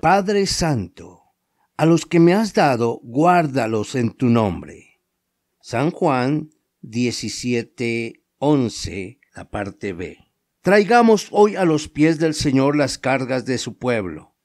Padre 0.00 0.46
Santo, 0.46 1.24
a 1.76 1.84
los 1.84 2.06
que 2.06 2.20
me 2.20 2.32
has 2.32 2.54
dado, 2.54 3.00
guárdalos 3.02 3.96
en 3.96 4.12
tu 4.12 4.26
nombre. 4.26 5.00
San 5.60 5.90
Juan 5.90 6.50
17, 6.82 8.22
11, 8.38 9.20
la 9.34 9.50
parte 9.50 9.92
B. 9.94 10.18
Traigamos 10.62 11.26
hoy 11.32 11.56
a 11.56 11.64
los 11.64 11.88
pies 11.88 12.20
del 12.20 12.34
Señor 12.34 12.76
las 12.76 12.96
cargas 12.96 13.44
de 13.44 13.58
su 13.58 13.76
pueblo. 13.76 14.36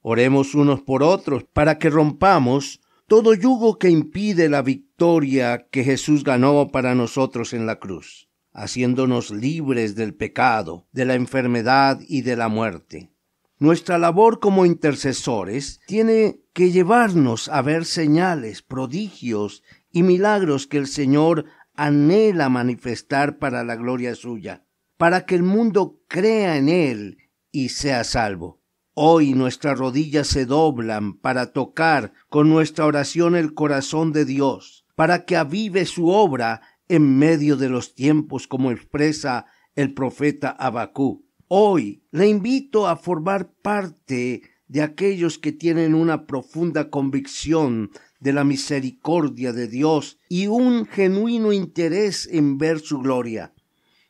Oremos 0.00 0.54
unos 0.54 0.80
por 0.80 1.02
otros 1.02 1.42
para 1.42 1.78
que 1.78 1.90
rompamos 1.90 2.80
todo 3.08 3.34
yugo 3.34 3.78
que 3.78 3.90
impide 3.90 4.48
la 4.48 4.62
victoria 4.62 5.66
que 5.72 5.82
Jesús 5.82 6.22
ganó 6.22 6.68
para 6.68 6.94
nosotros 6.94 7.52
en 7.52 7.66
la 7.66 7.80
cruz, 7.80 8.28
haciéndonos 8.52 9.32
libres 9.32 9.96
del 9.96 10.14
pecado, 10.14 10.86
de 10.92 11.04
la 11.04 11.14
enfermedad 11.14 11.98
y 12.06 12.22
de 12.22 12.36
la 12.36 12.46
muerte. 12.46 13.10
Nuestra 13.60 13.98
labor 13.98 14.40
como 14.40 14.64
intercesores 14.64 15.82
tiene 15.86 16.40
que 16.54 16.70
llevarnos 16.70 17.50
a 17.50 17.60
ver 17.60 17.84
señales, 17.84 18.62
prodigios 18.62 19.62
y 19.92 20.02
milagros 20.02 20.66
que 20.66 20.78
el 20.78 20.86
Señor 20.86 21.44
anhela 21.74 22.48
manifestar 22.48 23.38
para 23.38 23.62
la 23.62 23.76
gloria 23.76 24.14
suya, 24.14 24.64
para 24.96 25.26
que 25.26 25.34
el 25.34 25.42
mundo 25.42 26.00
crea 26.08 26.56
en 26.56 26.70
Él 26.70 27.18
y 27.52 27.68
sea 27.68 28.02
salvo. 28.04 28.62
Hoy 28.94 29.34
nuestras 29.34 29.78
rodillas 29.78 30.28
se 30.28 30.46
doblan 30.46 31.18
para 31.18 31.52
tocar 31.52 32.14
con 32.30 32.48
nuestra 32.48 32.86
oración 32.86 33.36
el 33.36 33.52
corazón 33.52 34.12
de 34.12 34.24
Dios, 34.24 34.86
para 34.94 35.26
que 35.26 35.36
avive 35.36 35.84
su 35.84 36.08
obra 36.08 36.62
en 36.88 37.18
medio 37.18 37.58
de 37.58 37.68
los 37.68 37.94
tiempos, 37.94 38.46
como 38.46 38.70
expresa 38.70 39.44
el 39.74 39.92
profeta 39.92 40.48
Abacú. 40.48 41.29
Hoy 41.52 42.04
le 42.12 42.28
invito 42.28 42.86
a 42.86 42.94
formar 42.94 43.50
parte 43.50 44.42
de 44.68 44.82
aquellos 44.82 45.36
que 45.36 45.50
tienen 45.50 45.96
una 45.96 46.24
profunda 46.24 46.90
convicción 46.90 47.90
de 48.20 48.32
la 48.32 48.44
misericordia 48.44 49.52
de 49.52 49.66
Dios 49.66 50.20
y 50.28 50.46
un 50.46 50.86
genuino 50.86 51.52
interés 51.52 52.28
en 52.30 52.56
ver 52.56 52.78
su 52.78 53.00
gloria, 53.00 53.52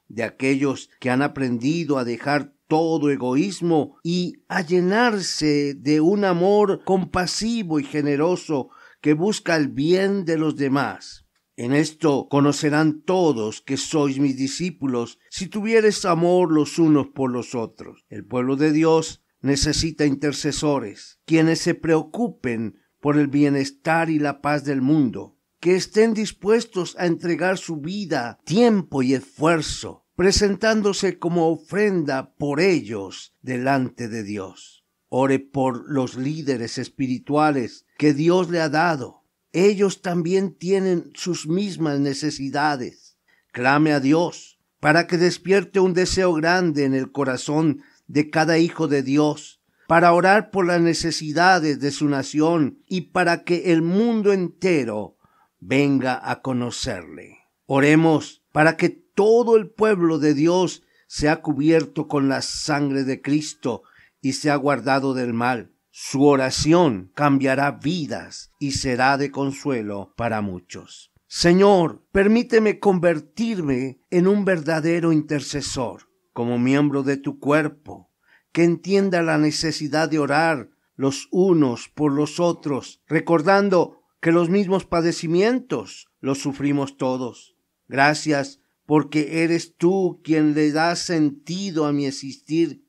de 0.09 0.25
aquellos 0.25 0.91
que 1.01 1.09
han 1.09 1.23
aprendido 1.23 1.97
a 1.97 2.05
dejar 2.05 2.53
todo 2.69 3.11
egoísmo 3.11 3.97
y 4.03 4.43
a 4.49 4.61
llenarse 4.61 5.73
de 5.73 6.03
un 6.03 6.27
amor 6.27 6.85
compasivo 6.85 7.81
y 7.81 7.85
generoso 7.85 8.69
que 9.01 9.15
busca 9.15 9.57
el 9.57 9.69
bien 9.69 10.27
de 10.27 10.37
los 10.37 10.57
demás. 10.57 11.25
En 11.61 11.75
esto 11.75 12.27
conocerán 12.31 13.03
todos 13.03 13.61
que 13.61 13.77
sois 13.77 14.19
mis 14.19 14.35
discípulos 14.35 15.19
si 15.29 15.47
tuvieres 15.47 16.07
amor 16.07 16.51
los 16.51 16.79
unos 16.79 17.09
por 17.09 17.31
los 17.31 17.55
otros. 17.55 18.07
El 18.09 18.25
pueblo 18.25 18.57
de 18.57 18.73
Dios 18.73 19.23
necesita 19.43 20.07
intercesores, 20.07 21.21
quienes 21.27 21.59
se 21.59 21.75
preocupen 21.75 22.79
por 22.99 23.19
el 23.19 23.27
bienestar 23.27 24.09
y 24.09 24.19
la 24.19 24.41
paz 24.41 24.65
del 24.65 24.81
mundo, 24.81 25.37
que 25.61 25.77
estén 25.77 26.15
dispuestos 26.15 26.97
a 26.99 27.05
entregar 27.05 27.59
su 27.59 27.77
vida, 27.77 28.39
tiempo 28.47 29.03
y 29.03 29.13
esfuerzo, 29.13 30.07
presentándose 30.17 31.19
como 31.19 31.51
ofrenda 31.51 32.33
por 32.37 32.61
ellos 32.61 33.35
delante 33.43 34.09
de 34.09 34.23
Dios. 34.23 34.87
Ore 35.09 35.39
por 35.41 35.93
los 35.93 36.17
líderes 36.17 36.79
espirituales 36.79 37.85
que 37.99 38.15
Dios 38.15 38.49
le 38.49 38.63
ha 38.63 38.71
dado 38.71 39.20
ellos 39.53 40.03
también 40.03 40.55
tienen 40.55 41.11
sus 41.15 41.47
mismas 41.47 41.99
necesidades. 41.99 43.17
Clame 43.53 43.93
a 43.93 44.01
Dios 44.01 44.59
para 44.79 45.07
que 45.07 45.19
despierte 45.19 45.79
un 45.79 45.93
deseo 45.93 46.33
grande 46.33 46.85
en 46.85 46.95
el 46.95 47.13
corazón 47.13 47.83
de 48.07 48.31
cada 48.31 48.59
hijo 48.59 48.89
de 48.89 49.03
Dios, 49.03 49.61
para 49.87 50.13
orar 50.13 50.51
por 50.51 50.67
las 50.67 50.81
necesidades 50.81 51.81
de 51.81 51.91
su 51.91 52.09
nación 52.09 52.83
y 52.87 53.03
para 53.13 53.45
que 53.45 53.73
el 53.73 53.83
mundo 53.83 54.33
entero 54.33 55.17
venga 55.59 56.19
a 56.23 56.41
conocerle. 56.41 57.39
Oremos 57.67 58.43
para 58.53 58.77
que 58.77 58.89
todo 58.89 59.57
el 59.57 59.69
pueblo 59.69 60.19
de 60.19 60.35
Dios 60.35 60.83
sea 61.07 61.43
cubierto 61.43 62.09
con 62.09 62.29
la 62.29 62.41
sangre 62.41 63.05
de 63.05 63.21
Cristo 63.21 63.83
y 64.23 64.33
sea 64.33 64.57
guardado 64.57 65.13
del 65.13 65.35
mal 65.35 65.73
su 65.91 66.25
oración 66.25 67.11
cambiará 67.15 67.73
vidas 67.73 68.53
y 68.59 68.73
será 68.73 69.19
de 69.19 69.31
consuelo 69.31 70.15
para 70.17 70.41
muchos. 70.41 71.13
Señor, 71.27 72.05
permíteme 72.13 72.79
convertirme 72.79 74.01
en 74.11 74.27
un 74.27 74.45
verdadero 74.45 75.13
intercesor, 75.13 76.09
como 76.33 76.59
miembro 76.59 77.03
de 77.03 77.17
tu 77.17 77.39
cuerpo, 77.39 78.11
que 78.53 78.65
entienda 78.65 79.23
la 79.23 79.39
necesidad 79.39 80.09
de 80.09 80.19
orar 80.19 80.71
los 80.97 81.29
unos 81.31 81.89
por 81.89 82.13
los 82.13 82.41
otros, 82.41 83.03
recordando 83.07 84.03
que 84.21 84.33
los 84.33 84.51
mismos 84.51 84.85
padecimientos 84.85 86.09
los 86.21 86.39
sufrimos 86.39 86.97
todos. 86.97 87.57
Gracias 87.89 88.61
porque 88.87 89.45
eres 89.45 89.77
tú 89.77 90.21
quien 90.23 90.55
le 90.55 90.73
da 90.73 90.97
sentido 90.97 91.87
a 91.87 91.93
mi 91.93 92.07
existir, 92.07 92.85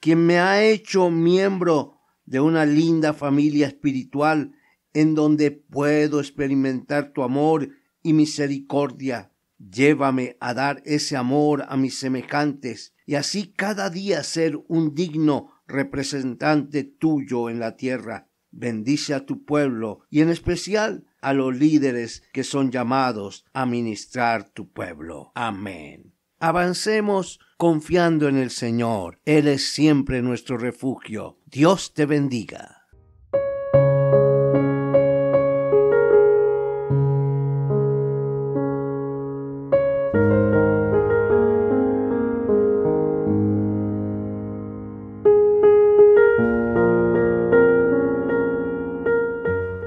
quien 0.00 0.24
me 0.24 0.38
ha 0.38 0.64
hecho 0.64 1.10
miembro 1.10 1.93
de 2.26 2.40
una 2.40 2.66
linda 2.66 3.12
familia 3.12 3.66
espiritual 3.66 4.52
en 4.92 5.14
donde 5.14 5.50
puedo 5.50 6.20
experimentar 6.20 7.12
tu 7.12 7.22
amor 7.22 7.70
y 8.02 8.12
misericordia. 8.12 9.32
Llévame 9.58 10.36
a 10.40 10.54
dar 10.54 10.82
ese 10.84 11.16
amor 11.16 11.64
a 11.68 11.76
mis 11.76 11.98
semejantes 11.98 12.94
y 13.06 13.16
así 13.16 13.52
cada 13.52 13.90
día 13.90 14.22
ser 14.22 14.58
un 14.68 14.94
digno 14.94 15.50
representante 15.66 16.84
tuyo 16.84 17.50
en 17.50 17.60
la 17.60 17.76
tierra. 17.76 18.28
Bendice 18.50 19.14
a 19.14 19.26
tu 19.26 19.44
pueblo 19.44 20.00
y 20.10 20.20
en 20.20 20.30
especial 20.30 21.04
a 21.20 21.32
los 21.32 21.56
líderes 21.56 22.22
que 22.32 22.44
son 22.44 22.70
llamados 22.70 23.44
a 23.52 23.66
ministrar 23.66 24.48
tu 24.50 24.70
pueblo. 24.70 25.32
Amén. 25.34 26.14
Avancemos 26.38 27.40
confiando 27.56 28.28
en 28.28 28.36
el 28.36 28.50
Señor. 28.50 29.18
Él 29.24 29.48
es 29.48 29.72
siempre 29.72 30.22
nuestro 30.22 30.58
refugio. 30.58 31.38
Dios 31.46 31.94
te 31.94 32.06
bendiga. 32.06 32.82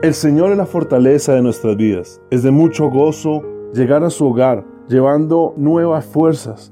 El 0.04 0.14
Señor 0.14 0.52
es 0.52 0.58
la 0.58 0.66
fortaleza 0.66 1.34
de 1.34 1.42
nuestras 1.42 1.76
vidas. 1.76 2.22
Es 2.30 2.42
de 2.44 2.52
mucho 2.52 2.90
gozo 2.90 3.44
llegar 3.74 4.06
a 4.06 4.10
su 4.10 4.28
hogar 4.28 4.64
llevando 4.88 5.54
nuevas 5.58 6.06
fuerzas. 6.06 6.72